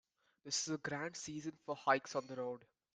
This 0.43 0.67
is 0.67 0.73
a 0.73 0.77
grand 0.79 1.15
season 1.15 1.51
for 1.63 1.75
hikes 1.75 2.15
on 2.15 2.25
the 2.25 2.35
road. 2.35 2.65